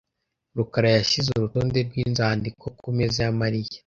rukara 0.57 0.89
yashyize 0.97 1.29
urutonde 1.33 1.79
rwinzandiko 1.87 2.65
kumeza 2.81 3.19
ya 3.25 3.33
Mariya. 3.41 3.75